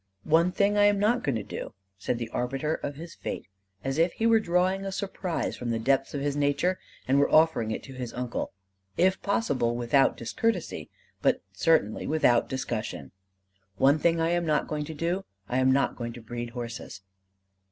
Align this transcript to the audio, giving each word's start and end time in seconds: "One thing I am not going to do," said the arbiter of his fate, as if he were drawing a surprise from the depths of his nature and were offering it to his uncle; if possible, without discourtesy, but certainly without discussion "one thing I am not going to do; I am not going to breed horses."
"One 0.25 0.51
thing 0.51 0.77
I 0.79 0.85
am 0.85 0.97
not 0.97 1.21
going 1.23 1.35
to 1.35 1.43
do," 1.43 1.75
said 1.99 2.17
the 2.17 2.29
arbiter 2.29 2.73
of 2.73 2.95
his 2.95 3.13
fate, 3.13 3.45
as 3.83 3.99
if 3.99 4.13
he 4.13 4.25
were 4.25 4.39
drawing 4.39 4.83
a 4.83 4.91
surprise 4.91 5.55
from 5.55 5.69
the 5.69 5.77
depths 5.77 6.15
of 6.15 6.21
his 6.21 6.35
nature 6.35 6.79
and 7.07 7.19
were 7.19 7.29
offering 7.31 7.69
it 7.69 7.83
to 7.83 7.93
his 7.93 8.11
uncle; 8.15 8.51
if 8.97 9.21
possible, 9.21 9.75
without 9.75 10.17
discourtesy, 10.17 10.89
but 11.21 11.43
certainly 11.53 12.07
without 12.07 12.49
discussion 12.49 13.11
"one 13.77 13.99
thing 13.99 14.19
I 14.19 14.29
am 14.31 14.43
not 14.43 14.67
going 14.67 14.85
to 14.85 14.95
do; 14.95 15.23
I 15.47 15.59
am 15.59 15.71
not 15.71 15.95
going 15.95 16.13
to 16.13 16.21
breed 16.23 16.49
horses." 16.57 17.01